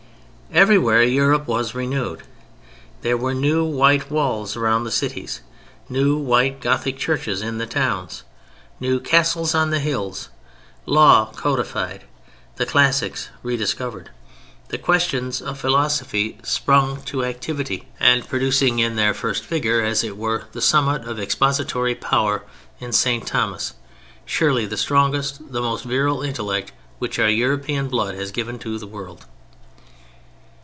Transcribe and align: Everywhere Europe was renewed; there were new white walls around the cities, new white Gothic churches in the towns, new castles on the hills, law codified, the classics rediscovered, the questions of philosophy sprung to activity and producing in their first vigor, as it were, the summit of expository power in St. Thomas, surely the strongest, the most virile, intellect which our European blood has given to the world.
Everywhere 0.53 1.01
Europe 1.01 1.47
was 1.47 1.73
renewed; 1.73 2.23
there 3.03 3.15
were 3.15 3.33
new 3.33 3.63
white 3.63 4.11
walls 4.11 4.57
around 4.57 4.83
the 4.83 4.91
cities, 4.91 5.39
new 5.87 6.17
white 6.17 6.59
Gothic 6.59 6.97
churches 6.97 7.41
in 7.41 7.57
the 7.57 7.65
towns, 7.65 8.23
new 8.77 8.99
castles 8.99 9.55
on 9.55 9.69
the 9.69 9.79
hills, 9.79 10.27
law 10.85 11.31
codified, 11.33 12.03
the 12.57 12.65
classics 12.65 13.29
rediscovered, 13.43 14.09
the 14.67 14.77
questions 14.77 15.41
of 15.41 15.57
philosophy 15.57 16.37
sprung 16.43 17.01
to 17.03 17.23
activity 17.23 17.87
and 17.97 18.27
producing 18.27 18.79
in 18.79 18.97
their 18.97 19.13
first 19.13 19.45
vigor, 19.45 19.81
as 19.81 20.03
it 20.03 20.17
were, 20.17 20.43
the 20.51 20.61
summit 20.61 21.05
of 21.05 21.17
expository 21.17 21.95
power 21.95 22.43
in 22.81 22.91
St. 22.91 23.25
Thomas, 23.25 23.75
surely 24.25 24.65
the 24.65 24.75
strongest, 24.75 25.53
the 25.53 25.61
most 25.61 25.85
virile, 25.85 26.21
intellect 26.21 26.73
which 26.99 27.19
our 27.19 27.29
European 27.29 27.87
blood 27.87 28.15
has 28.15 28.31
given 28.33 28.59
to 28.59 28.77
the 28.77 28.85
world. 28.85 29.25